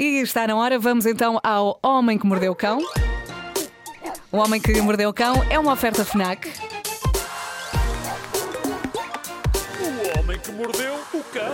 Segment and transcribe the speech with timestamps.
[0.00, 2.78] E está na hora, vamos então ao Homem que Mordeu o Cão.
[4.30, 6.48] O Homem que Mordeu o Cão é uma oferta FNAC.
[9.80, 11.52] O homem que mordeu o cão.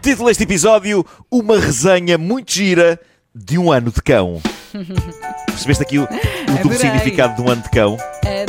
[0.00, 2.98] Título deste episódio: Uma resenha muito gira
[3.34, 4.40] de um ano de cão.
[5.44, 7.98] Percebeste aqui o, o duplo significado de um ano de cão?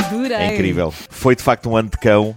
[0.00, 0.34] Adorei.
[0.34, 0.90] É incrível.
[1.10, 2.34] Foi de facto um ano de cão.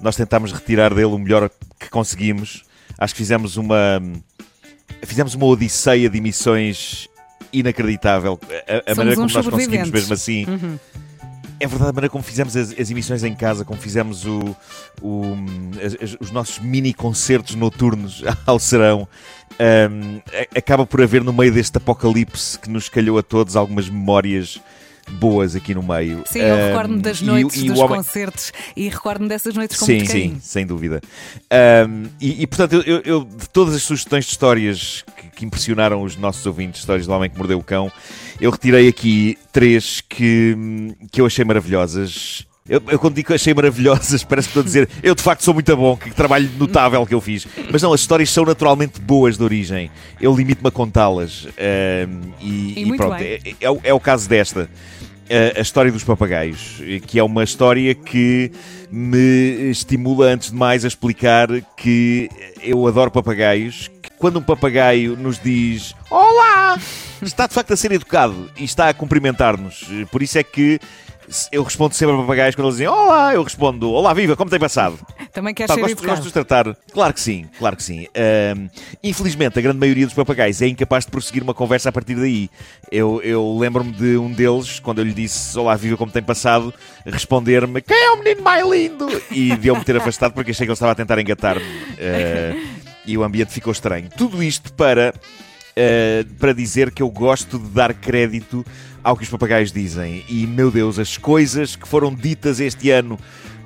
[0.00, 2.64] Nós tentámos retirar dele o melhor que conseguimos.
[3.00, 4.00] Acho que fizemos uma.
[5.02, 7.08] Fizemos uma odisseia de emissões
[7.52, 8.38] inacreditável.
[8.68, 10.44] A, a maneira como nós conseguimos mesmo assim.
[11.62, 14.56] É verdade, a maneira como fizemos as, as emissões em casa, como fizemos o,
[15.02, 15.36] o-
[15.84, 19.06] as- os nossos mini concertos noturnos ao serão,
[19.58, 24.58] a- acaba por haver no meio deste apocalipse que nos calhou a todos algumas memórias
[25.10, 26.22] boas aqui no meio.
[26.26, 29.78] Sim, eu recordo-me das e noites e o dos homem- concertos e recordo-me dessas noites
[29.78, 30.34] com Sim, muito carinho.
[30.36, 31.00] sim, sem dúvida.
[31.88, 36.02] Um, e, e, portanto, eu, eu- de todas as sugestões de histórias que, que impressionaram
[36.02, 37.90] os nossos ouvintes, histórias do homem que mordeu o cão,
[38.40, 40.56] eu retirei aqui três que,
[41.12, 42.46] que eu achei maravilhosas.
[42.68, 45.42] Eu, eu quando digo que achei maravilhosas, parece que estou a dizer eu de facto
[45.42, 47.46] sou muito bom, que trabalho notável que eu fiz.
[47.72, 49.90] Mas não, as histórias são naturalmente boas de origem.
[50.20, 51.46] Eu limito-me a contá-las.
[51.46, 51.50] um,
[52.40, 54.70] e, E e pronto, é, é o- é o caso desta
[55.56, 58.50] a, história dos papagaios, que é uma história que
[58.90, 62.28] me estimula, antes de mais, a explicar que
[62.62, 63.90] eu adoro papagaios.
[64.18, 66.78] Quando um papagaio nos diz Olá!
[67.22, 69.86] Está de facto a ser educado e está a cumprimentar-nos.
[70.10, 70.80] Por isso é que
[71.52, 73.34] eu respondo sempre a papagaios quando eles dizem Olá!
[73.34, 74.98] Eu respondo Olá, viva, como tem passado?
[75.32, 76.76] Também queres Pá, ser gosto, gosto de os tratar.
[76.92, 78.06] Claro que sim, claro que sim.
[79.02, 82.50] Infelizmente, a grande maioria dos papagaios é incapaz de prosseguir uma conversa a partir daí.
[82.90, 86.74] Eu, eu lembro-me de um deles, quando eu lhe disse Olá, viva, como tem passado,
[87.06, 89.08] responder-me Quem é o menino mais lindo?
[89.30, 91.64] E de eu me ter afastado porque achei que ele estava a tentar engatar-me.
[91.98, 94.08] Ah, e o ambiente ficou estranho.
[94.16, 95.14] Tudo isto para,
[95.80, 98.64] ah, para dizer que eu gosto de dar crédito
[99.02, 100.24] ao que os papagaios dizem.
[100.28, 103.18] E, meu Deus, as coisas que foram ditas este ano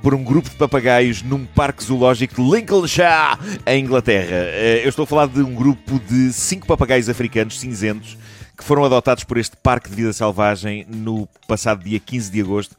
[0.03, 4.37] por um grupo de papagaios num parque zoológico de Lincolnshire, em Inglaterra.
[4.37, 8.19] Eh, Eu estou a falar de um grupo de cinco papagaios africanos cinzentos
[8.57, 12.77] que foram adotados por este parque de vida selvagem no passado dia 15 de agosto.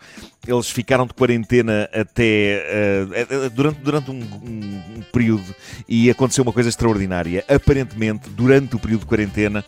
[0.47, 2.23] Eles ficaram de quarentena até
[2.65, 5.53] eh, durante, durante um, um- um período
[5.87, 7.43] e aconteceu uma coisa extraordinária.
[7.47, 9.65] Aparentemente, durante o período de quarentena,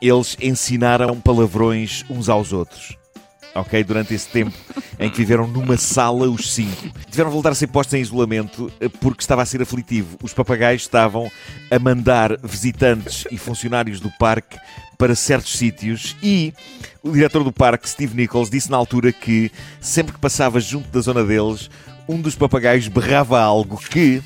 [0.00, 2.96] eles ensinaram palavrões uns aos outros
[3.52, 3.82] ok?
[3.82, 4.56] Durante esse tempo
[4.96, 6.88] em que viveram numa sala os cinco.
[7.10, 10.16] Tiveram de voltar a ser postos em isolamento porque estava a ser aflitivo.
[10.22, 11.28] Os papagaios estavam
[11.68, 14.56] a mandar visitantes e funcionários do parque
[15.00, 16.52] para certos sítios e
[17.02, 19.50] o diretor do parque, Steve Nichols, disse na altura que
[19.80, 21.70] sempre que passava junto da zona deles,
[22.06, 24.22] um dos papagaios berrava algo que,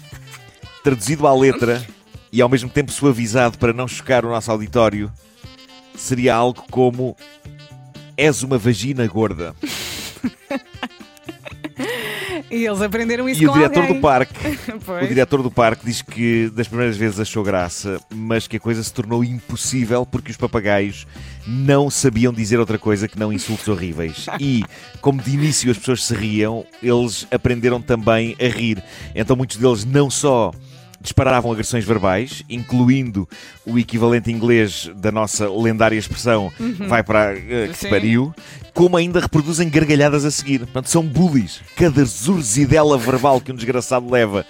[0.82, 1.80] traduzido à letra
[2.32, 5.12] e ao mesmo tempo suavizado para não chocar o nosso auditório,
[5.94, 7.16] seria algo como
[8.16, 9.54] És uma vagina gorda.
[12.54, 13.96] E eles aprenderam isso E o diretor alguém.
[13.96, 14.34] do parque,
[15.02, 18.82] o diretor do parque diz que das primeiras vezes achou graça, mas que a coisa
[18.82, 21.06] se tornou impossível porque os papagaios
[21.46, 24.26] não sabiam dizer outra coisa que não insultos horríveis.
[24.38, 24.62] E,
[25.00, 28.82] como de início as pessoas se riam, eles aprenderam também a rir.
[29.14, 30.52] Então muitos deles não só
[31.04, 33.28] disparavam agressões verbais, incluindo
[33.64, 36.50] o equivalente inglês da nossa lendária expressão
[36.88, 37.90] vai para eh, que Sim.
[37.90, 38.34] pariu,
[38.72, 40.60] como ainda reproduzem gargalhadas a seguir.
[40.60, 41.60] Portanto, são bullies.
[41.76, 44.44] Cada zurzidela verbal que um desgraçado leva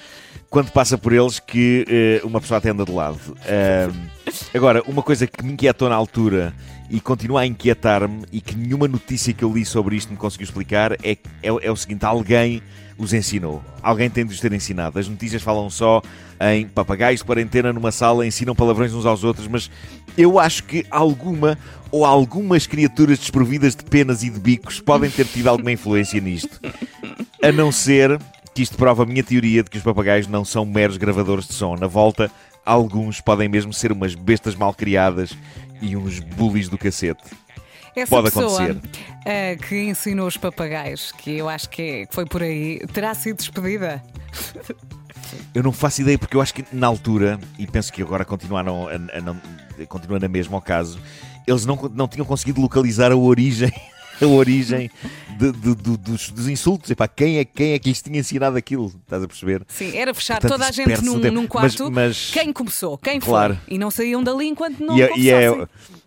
[0.48, 3.18] quando passa por eles que eh, uma pessoa até anda de lado.
[3.44, 4.08] Ahm,
[4.54, 6.54] agora, uma coisa que me inquietou na altura
[6.94, 10.44] e continua a inquietar-me e que nenhuma notícia que eu li sobre isto me conseguiu
[10.44, 12.62] explicar é, é, é o seguinte: alguém
[12.96, 13.60] os ensinou.
[13.82, 14.96] Alguém tem de os ter ensinado.
[14.96, 16.00] As notícias falam só
[16.52, 19.68] em papagaios de quarentena numa sala, ensinam palavrões uns aos outros, mas
[20.16, 21.58] eu acho que alguma
[21.90, 26.60] ou algumas criaturas desprovidas de penas e de bicos podem ter tido alguma influência nisto.
[27.42, 28.20] A não ser
[28.54, 31.54] que isto prova a minha teoria de que os papagaios não são meros gravadores de
[31.54, 31.74] som.
[31.74, 32.30] Na volta,
[32.64, 35.36] alguns podem mesmo ser umas bestas mal criadas
[35.84, 37.22] e uns bullies do cacete.
[37.94, 38.80] Essa Pode pessoa acontecer.
[39.24, 44.02] eh, que ensinou os papagaios, que eu acho que foi por aí, terá sido despedida.
[45.54, 48.88] Eu não faço ideia porque eu acho que na altura, e penso que agora continuaram
[48.88, 49.40] a, a não,
[49.88, 50.98] continua na mesma ao caso,
[51.46, 53.72] eles não, não tinham conseguido localizar a origem
[54.20, 54.90] a origem
[55.38, 56.90] de, de, de, dos, dos, insultos.
[56.90, 58.92] Epá, quem, é, quem é que lhes tinha ensinado aquilo?
[59.02, 59.62] Estás a perceber?
[59.68, 61.90] Sim, era fechar Portanto, toda a gente num, num quarto.
[61.90, 62.98] Mas, mas, quem começou?
[62.98, 63.58] Quem claro.
[63.64, 63.74] foi?
[63.74, 65.48] E não saíam dali enquanto não e, é, e é,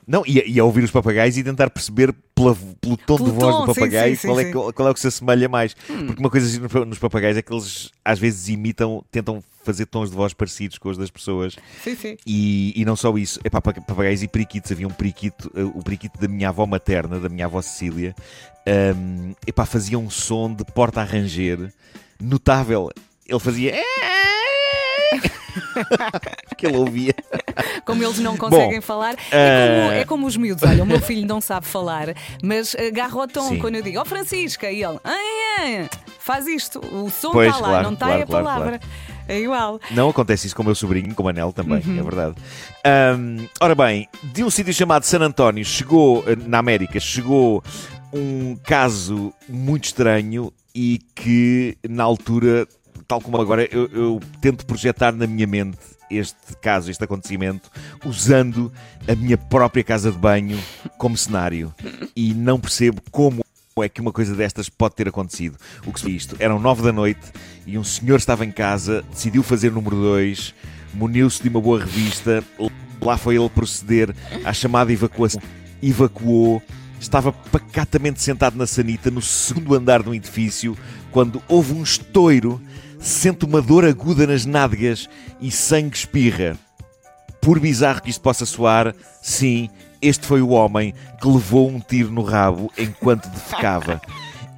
[0.08, 3.36] não, e, e a ouvir os papagaios e tentar perceber pela, pelo tom pelo de
[3.36, 4.52] voz tom, do papagaio sim, sim, qual, é, sim.
[4.52, 5.76] qual é o que se assemelha mais.
[5.90, 6.08] Hum.
[6.08, 10.10] Porque uma coisa assim nos papagaios é que eles às vezes imitam, tentam fazer tons
[10.10, 11.58] de voz parecidos com os das pessoas.
[11.84, 12.18] Sim, sim.
[12.26, 14.72] E, e não só isso, é para papagaios e periquitos.
[14.72, 18.16] Havia um periquito, eh, o periquito da minha avó materna, da minha avó Cecília,
[18.96, 21.74] um, epá, fazia um som de porta a ranger
[22.18, 22.90] notável.
[23.28, 23.74] Ele fazia.
[26.58, 27.14] que ele ouvia.
[27.88, 29.16] Como eles não conseguem Bom, falar.
[29.32, 30.62] É como, é como, os miúdos.
[30.64, 32.14] Olha, o meu filho não sabe falar,
[32.44, 33.60] mas agarra o tom Sim.
[33.60, 35.90] quando eu digo, ó oh, Francisca, e ele, ai,
[36.20, 36.80] faz isto.
[36.80, 38.80] O som está lá, claro, não está claro, a palavra.
[38.80, 39.18] Claro.
[39.30, 39.80] É igual.
[39.92, 42.00] Não acontece isso com o meu sobrinho, com o Manel também, uhum.
[42.00, 42.36] é verdade.
[43.18, 47.64] Um, ora bem, de um sítio chamado San António, chegou, eh, na América, chegou
[48.14, 52.68] um caso muito estranho e que, na altura,
[53.08, 55.78] tal como agora, eu, eu tento projetar na minha mente
[56.10, 57.70] este caso, este acontecimento,
[58.06, 58.72] usando
[59.08, 60.60] a minha própria casa de banho
[60.98, 61.74] como cenário.
[62.16, 63.42] E não percebo como
[63.80, 65.58] é que uma coisa destas pode ter acontecido.
[65.86, 66.36] O que se isto?
[66.40, 67.32] Eram nove da noite
[67.66, 70.54] e um senhor estava em casa, decidiu fazer número dois,
[70.94, 72.44] muniu-se de uma boa revista,
[73.02, 75.42] lá foi ele proceder à chamada evacuação.
[75.84, 76.62] Evacuou,
[77.00, 80.76] estava pacatamente sentado na sanita no segundo andar de um edifício
[81.12, 82.60] quando houve um estouro
[83.00, 85.10] sente uma dor aguda nas nádegas
[85.40, 86.58] e sangue espirra.
[87.42, 89.70] Por bizarro que isto possa soar, sim,
[90.02, 94.02] este foi o homem que levou um tiro no rabo enquanto defecava.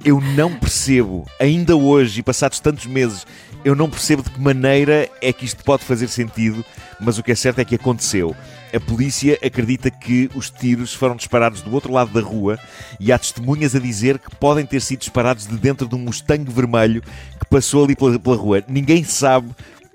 [0.04, 3.26] Eu não percebo, ainda hoje e passados tantos meses,
[3.64, 6.64] eu não percebo de que maneira é que isto pode fazer sentido,
[6.98, 8.34] mas o que é certo é que aconteceu.
[8.72, 12.58] A polícia acredita que os tiros foram disparados do outro lado da rua
[13.00, 16.48] e há testemunhas a dizer que podem ter sido disparados de dentro de um Mustang
[16.48, 18.62] vermelho que passou ali pela, pela rua.
[18.68, 19.50] Ninguém sabe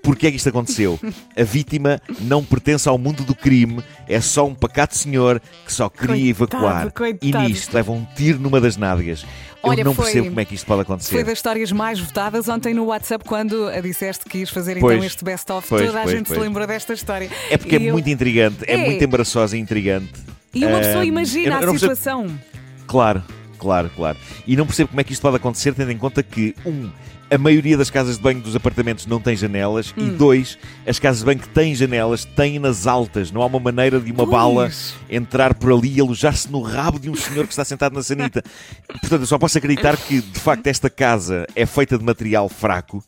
[0.06, 1.00] porque é que isto aconteceu.
[1.36, 5.88] A vítima não pertence ao mundo do crime, é só um pacato senhor que só
[5.88, 6.92] queria coitado, evacuar.
[6.92, 7.44] Coitado.
[7.44, 9.26] E nisto leva um tiro numa das nádegas.
[9.64, 11.10] Olha, Eu não foi, percebo como é que isto pode acontecer.
[11.10, 15.02] Foi das histórias mais votadas ontem no WhatsApp quando a disseste que ias fazer então
[15.02, 15.68] este best-of.
[15.68, 16.38] Toda pois, a gente pois.
[16.38, 17.28] se lembrou desta história.
[17.50, 17.92] É porque e é eu...
[17.92, 20.12] muito intrigante, é, é, muito embaraçosa e intrigante.
[20.54, 22.22] E uma pessoa imagina eu a situação.
[22.22, 22.86] Percebo...
[22.86, 23.24] Claro,
[23.58, 24.16] claro, claro.
[24.46, 26.88] E não percebo como é que isto pode acontecer, tendo em conta que, um,
[27.30, 30.06] a maioria das casas de banho dos apartamentos não tem janelas hum.
[30.06, 33.30] e dois, as casas de banho que têm janelas têm nas altas.
[33.30, 34.30] Não há uma maneira de uma pois.
[34.30, 34.70] bala
[35.10, 38.42] entrar por ali e alojar-se no rabo de um senhor que está sentado na sanita.
[39.00, 43.02] Portanto, eu só posso acreditar que de facto esta casa é feita de material fraco.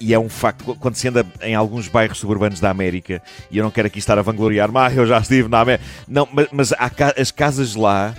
[0.00, 3.64] E é um facto, quando se anda em alguns bairros suburbanos da América, e eu
[3.64, 5.84] não quero aqui estar a vangloriar, mas eu já estive na América.
[6.06, 8.14] Não, mas, mas há, as casas lá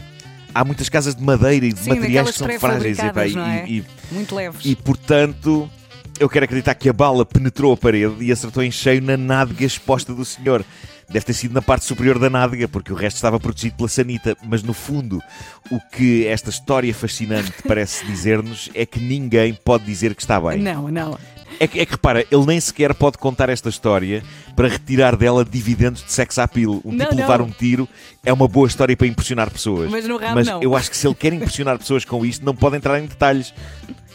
[0.56, 3.66] há muitas casas de madeira e de Sim, materiais que são frágeis e, pá, é?
[3.68, 4.62] e, muito leves.
[4.63, 5.69] E portanto,
[6.18, 9.66] eu quero acreditar que a bala penetrou a parede e acertou em cheio na nádega
[9.66, 10.63] exposta do senhor.
[11.07, 14.36] Deve ter sido na parte superior da nádega, porque o resto estava protegido pela sanita.
[14.44, 15.22] Mas no fundo,
[15.69, 20.60] o que esta história fascinante parece dizer-nos é que ninguém pode dizer que está bem.
[20.60, 21.16] Não, não.
[21.60, 24.24] É que, é que repara, ele nem sequer pode contar esta história
[24.56, 26.81] para retirar dela dividendos de sex appeal.
[26.84, 27.22] Um não, tipo não.
[27.22, 27.88] levar um tiro
[28.24, 29.90] é uma boa história para impressionar pessoas.
[29.90, 30.62] Mas no rabo Mas não.
[30.62, 33.54] eu acho que se ele quer impressionar pessoas com isto, não pode entrar em detalhes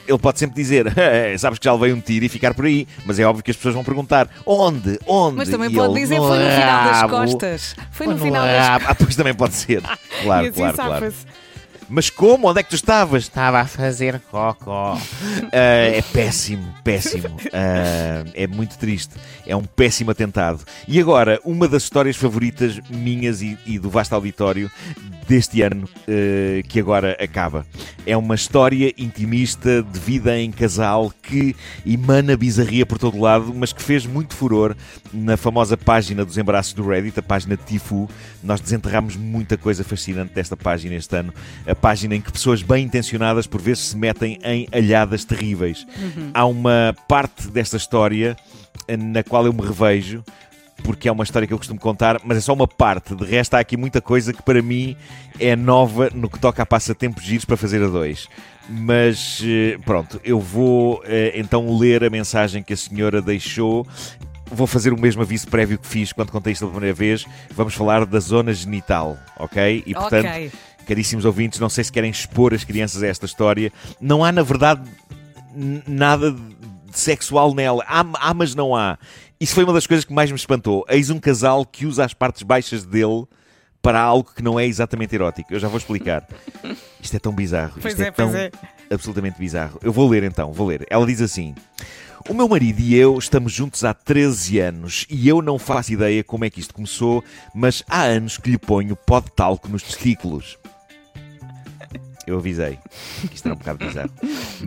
[0.07, 2.87] ele pode sempre dizer, é, sabes que já levei um tiro e ficar por aí,
[3.05, 5.37] mas é óbvio que as pessoas vão perguntar onde, onde?
[5.37, 7.77] Mas também e pode dizer foi no final das costas.
[7.91, 8.87] Foi no, no final das costas.
[8.89, 9.83] Ah, pois também pode ser.
[10.23, 11.15] Claro, assim claro, claro.
[11.91, 12.49] Mas como?
[12.49, 13.25] Onde é que tu estavas?
[13.25, 14.95] Estava a fazer cocó.
[14.95, 15.01] Uh,
[15.51, 17.27] é péssimo, péssimo.
[17.27, 19.15] Uh, é muito triste.
[19.45, 20.65] É um péssimo atentado.
[20.87, 24.71] E agora, uma das histórias favoritas minhas e, e do vasto auditório
[25.27, 27.67] deste ano uh, que agora acaba.
[28.07, 31.55] É uma história intimista de vida em casal que
[31.87, 34.75] emana bizarria por todo lado, mas que fez muito furor
[35.13, 38.09] na famosa página dos embaraços do Reddit, a página Tifu.
[38.43, 41.33] Nós desenterramos muita coisa fascinante desta página este ano.
[41.67, 45.87] A página em que pessoas bem intencionadas por vezes se metem em alhadas terríveis.
[45.99, 46.31] Uhum.
[46.33, 48.37] Há uma parte desta história
[48.99, 50.25] na qual eu me revejo
[50.81, 53.15] porque é uma história que eu costumo contar, mas é só uma parte.
[53.15, 54.97] De resto, há aqui muita coisa que para mim
[55.39, 58.29] é nova no que toca a passatempos giros para fazer a dois.
[58.69, 63.87] Mas eh, pronto, eu vou eh, então ler a mensagem que a senhora deixou.
[64.47, 67.25] Vou fazer o mesmo aviso prévio que fiz quando contei isto pela primeira vez.
[67.55, 69.85] Vamos falar da zona genital, ok?
[69.87, 70.51] E portanto, okay.
[70.87, 73.73] caríssimos ouvintes, não sei se querem expor as crianças a esta história.
[74.01, 74.83] Não há, na verdade,
[75.87, 76.35] nada
[76.93, 77.85] sexual nela.
[77.87, 78.99] Há, há, mas não há.
[79.41, 80.85] Isso foi uma das coisas que mais me espantou.
[80.87, 83.25] Eis um casal que usa as partes baixas dele
[83.81, 85.55] para algo que não é exatamente erótico.
[85.55, 86.29] Eu já vou explicar.
[87.01, 87.73] Isto é tão bizarro.
[87.81, 88.51] Pois Isto é, é tão é.
[88.91, 89.79] absolutamente bizarro.
[89.83, 90.87] Eu vou ler então, vou ler.
[90.91, 91.55] Ela diz assim:
[92.29, 96.23] O meu marido e eu estamos juntos há 13 anos e eu não faço ideia
[96.23, 99.83] como é que isto começou, mas há anos que lhe ponho pó de talco nos
[99.83, 100.59] testículos.
[102.27, 102.79] Eu avisei
[103.27, 104.11] que isto era um bocado bizarro.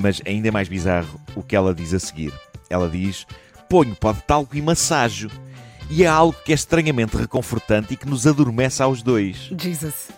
[0.01, 2.33] Mas ainda é mais bizarro o que ela diz a seguir.
[2.71, 3.27] Ela diz:
[3.69, 5.29] Ponho pó de talco e massajo.
[5.89, 9.49] E é algo que é estranhamente reconfortante e que nos adormece aos dois.
[9.57, 10.09] Jesus.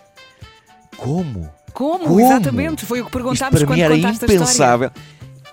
[0.95, 1.49] Como?
[1.73, 2.05] Como?
[2.05, 2.19] Como?
[2.19, 4.91] Exatamente, foi o que perguntámos Isto para quando mim era impensável.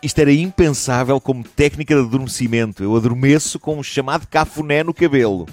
[0.03, 2.83] Isto era impensável como técnica de adormecimento.
[2.83, 5.49] Eu adormeço com um chamado cafuné no cabelo.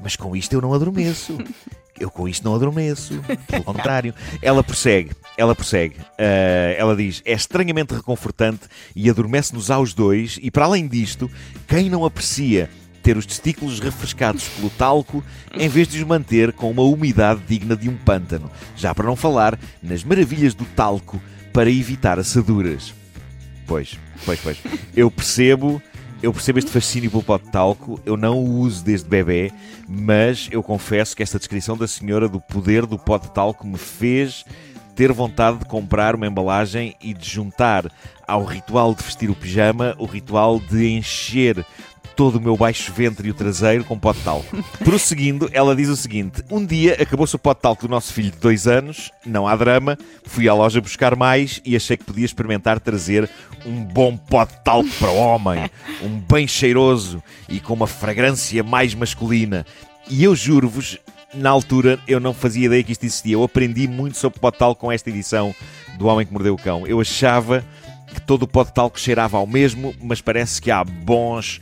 [0.00, 1.38] Mas com isto eu não adormeço.
[2.00, 3.20] Eu com isto não adormeço.
[3.46, 4.14] Pelo contrário.
[4.40, 5.10] Ela prossegue.
[5.36, 5.96] Ela prossegue.
[5.98, 8.62] Uh, ela diz: é estranhamente reconfortante
[8.94, 10.38] e adormece-nos aos dois.
[10.42, 11.30] E para além disto,
[11.66, 12.70] quem não aprecia
[13.02, 15.24] ter os testículos refrescados pelo talco
[15.54, 18.50] em vez de os manter com uma umidade digna de um pântano?
[18.76, 21.20] Já para não falar nas maravilhas do talco
[21.52, 22.94] para evitar assaduras.
[23.66, 24.58] Pois, pois, pois.
[24.96, 25.82] Eu percebo.
[26.20, 29.52] Eu percebo este fascínio pelo pó de talco, eu não o uso desde bebê,
[29.88, 33.78] mas eu confesso que esta descrição da senhora do poder do pó de talco me
[33.78, 34.44] fez
[34.96, 37.88] ter vontade de comprar uma embalagem e de juntar
[38.26, 41.64] ao ritual de vestir o pijama o ritual de encher
[42.18, 44.56] todo o meu baixo ventre e o traseiro com pó de talco.
[44.82, 48.32] Prosseguindo, ela diz o seguinte: Um dia acabou-se o pó de talco do nosso filho
[48.32, 52.24] de dois anos, não há drama, fui à loja buscar mais e achei que podia
[52.24, 53.30] experimentar trazer
[53.64, 55.70] um bom pó de talco para o homem,
[56.02, 59.64] um bem cheiroso e com uma fragrância mais masculina.
[60.10, 60.98] E eu juro-vos,
[61.32, 63.34] na altura eu não fazia ideia que isto existia.
[63.34, 65.54] Eu aprendi muito sobre pó de talco com esta edição
[65.96, 66.84] do Homem que Mordeu o Cão.
[66.84, 67.64] Eu achava
[68.12, 71.60] que todo o pó de talco cheirava ao mesmo, mas parece que há bons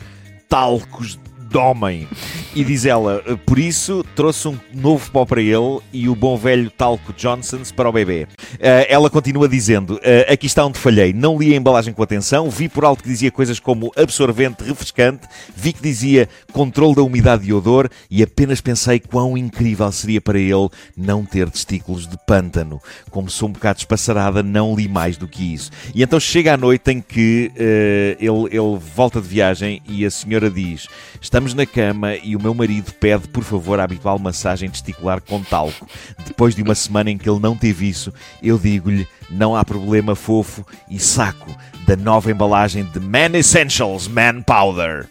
[0.48, 2.08] talcos de homem.
[2.54, 6.70] E diz ela, por isso trouxe um novo pó para ele e o bom velho
[6.70, 8.26] talco Johnson's para o bebê.
[8.54, 12.48] Uh, ela continua dizendo, uh, aqui está onde falhei, não li a embalagem com atenção,
[12.48, 17.46] vi por alto que dizia coisas como absorvente, refrescante, vi que dizia controle da umidade
[17.46, 22.80] e odor e apenas pensei quão incrível seria para ele não ter testículos de pântano.
[23.10, 25.70] Como sou um bocado espaçarada, não li mais do que isso.
[25.94, 30.10] E então chega a noite em que uh, ele, ele volta de viagem e a
[30.10, 30.88] senhora diz,
[31.36, 35.42] estamos na cama e o meu marido pede, por favor, a habitual massagem testicular com
[35.42, 35.86] talco.
[36.26, 38.10] Depois de uma semana em que ele não teve isso,
[38.42, 41.54] eu digo-lhe: não há problema fofo e saco
[41.86, 45.10] da nova embalagem de Man Essentials Man Powder.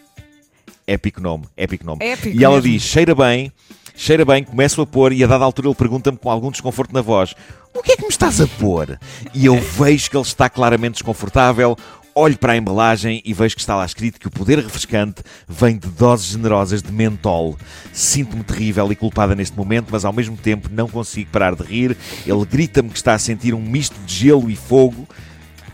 [0.84, 2.04] Épico nome, épico nome.
[2.04, 2.72] Épico e ela mesmo.
[2.72, 3.52] diz: cheira bem,
[3.94, 7.02] cheira bem, começo a pôr e a dada altura ele pergunta-me com algum desconforto na
[7.02, 7.36] voz:
[7.72, 8.98] O que é que me estás a pôr?
[9.32, 11.76] E eu vejo que ele está claramente desconfortável.
[12.18, 15.76] Olho para a embalagem e vejo que está lá escrito que o poder refrescante vem
[15.76, 17.58] de doses generosas de mentol.
[17.92, 21.94] Sinto-me terrível e culpada neste momento, mas ao mesmo tempo não consigo parar de rir.
[22.26, 25.06] Ele grita-me que está a sentir um misto de gelo e fogo.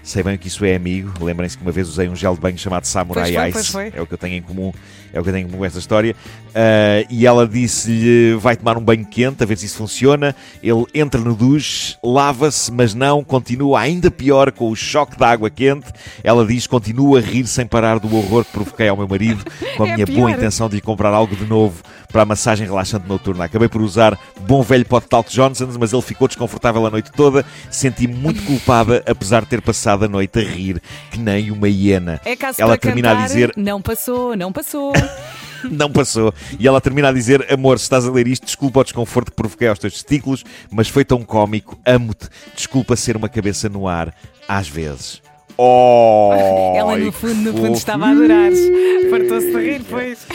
[0.03, 1.25] Sei bem o que isso é, amigo.
[1.25, 3.53] Lembrem-se que uma vez usei um gel de banho chamado Samurai Pois foi, Ice.
[3.53, 4.01] pois foi.
[4.01, 4.73] É o que eu tenho em comum.
[5.13, 6.15] É o que eu tenho com esta história.
[6.55, 10.35] Ah, e ela disse-lhe: vai tomar um banho quente, a ver se isso funciona.
[10.63, 15.51] Ele entra no duche, lava-se, mas não, continua ainda pior com o choque da água
[15.51, 15.87] quente.
[16.23, 19.45] Ela diz: continua a rir sem parar do horror que provoquei ao meu marido,
[19.77, 20.17] com a É minha pior.
[20.17, 23.45] boa intenção de lhe comprar algo de novo para a massagem relaxante noturna.
[23.45, 27.45] Acabei por usar bom velho de talco Johnson's, mas ele ficou desconfortável a noite toda.
[27.71, 32.21] Senti-me muito culpada, apesar de ter passado a noite a rir que nem uma hiena.
[32.25, 34.93] É caso Ela termina cantar, a dizer: não passou, não passou.
[35.71, 36.35] não passou.
[36.59, 39.37] E ela termina a dizer: Amor, se estás a ler isto, desculpa o desconforto que
[39.37, 41.79] provoquei aos teus testículos, mas foi tão cómico.
[41.87, 42.29] Amo-te.
[42.55, 44.15] Desculpa ser uma cabeça no ar,
[44.49, 45.23] às vezes.
[45.57, 46.33] Oh!
[46.77, 48.51] Ela no fundo, no fundo estava a adorar.
[49.11, 50.27] Fartou-se de rir, pois.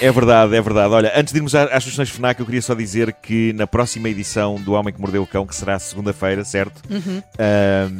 [0.00, 0.94] É verdade, é verdade.
[0.94, 4.56] Olha, antes de irmos às sugestões FNAC, eu queria só dizer que na próxima edição
[4.56, 6.82] do Homem que Mordeu o Cão, que será segunda-feira, certo?
[6.88, 7.22] Uhum.
[7.38, 7.98] Ahm,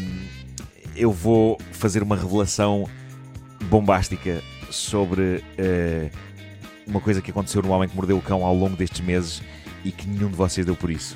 [0.97, 2.89] eu vou fazer uma revelação
[3.65, 4.41] bombástica
[4.75, 6.11] sobre eh,
[6.87, 9.43] uma coisa que aconteceu no Homem que Mordeu o Cão ao longo destes meses
[9.85, 11.15] e que nenhum de vocês deu por isso.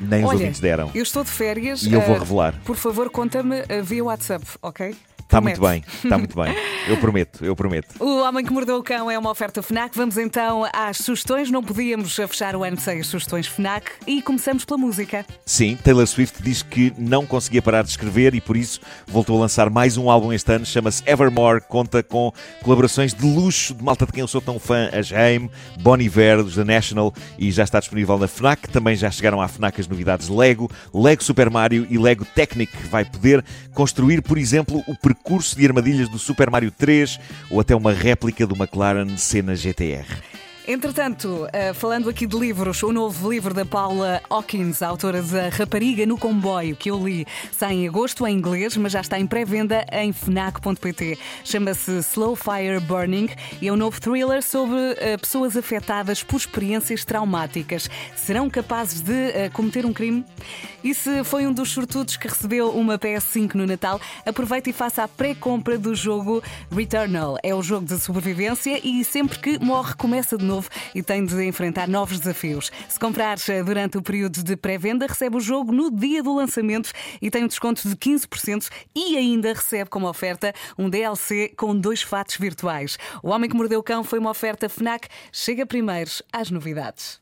[0.00, 0.90] Nem os Ah, Olha, ouvintes deram.
[0.94, 1.82] Eu estou de férias.
[1.82, 2.54] E eu vou ah, revelar.
[2.64, 4.94] Por favor, conta-me ah, via WhatsApp, ok?
[5.30, 6.52] Está muito bem, está muito bem.
[6.88, 8.02] Eu prometo, eu prometo.
[8.02, 9.96] O Homem que Mordeu o Cão é uma oferta FNAC.
[9.96, 11.52] Vamos então às sugestões.
[11.52, 15.24] Não podíamos fechar o ano sem as sugestões FNAC e começamos pela música.
[15.46, 19.42] Sim, Taylor Swift diz que não conseguia parar de escrever e por isso voltou a
[19.42, 22.32] lançar mais um álbum este ano, chama-se Evermore, conta com
[22.64, 25.48] colaborações de luxo de malta de quem eu sou tão fã, a Jaime,
[25.80, 28.68] Bon Iver, dos The National e já está disponível na FNAC.
[28.68, 32.88] Também já chegaram à FNAC as novidades Lego, Lego Super Mario e Lego Technic, que
[32.88, 35.19] vai poder construir, por exemplo, o percurso
[35.56, 37.18] de armadilhas do Super Mario 3
[37.50, 40.06] ou até uma réplica do McLaren Senna GTR.
[40.68, 46.04] Entretanto, uh, falando aqui de livros, o novo livro da Paula Hawkins, autora da Rapariga
[46.04, 49.84] no Comboio, que eu li, sai em agosto em inglês, mas já está em pré-venda
[49.90, 51.18] em fnac.pt.
[51.44, 57.06] Chama-se Slow Fire Burning e é um novo thriller sobre uh, pessoas afetadas por experiências
[57.06, 57.88] traumáticas.
[58.14, 60.24] Serão capazes de uh, cometer um crime?
[60.84, 65.02] E se foi um dos sortudos que recebeu uma PS5 no Natal, aproveite e faça
[65.02, 67.38] a pré-compra do jogo Returnal.
[67.42, 70.49] É o jogo de sobrevivência e sempre que morre começa de novo
[70.94, 72.70] e tem de enfrentar novos desafios.
[72.88, 76.90] Se comprares eh, durante o período de pré-venda, recebe o jogo no dia do lançamento
[77.22, 82.02] e tem um desconto de 15% e ainda recebe como oferta um DLC com dois
[82.02, 82.98] fatos virtuais.
[83.22, 85.08] O Homem que Mordeu o Cão foi uma oferta FNAC.
[85.32, 87.20] Chega primeiro às novidades.